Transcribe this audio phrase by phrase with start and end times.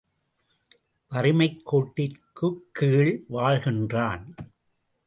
[1.11, 4.25] வறுமைக்கோட்டிற்குக் கீழ் வாழ்கின்றான்.